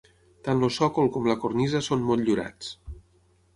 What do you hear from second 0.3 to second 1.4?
Tant el sòcol com la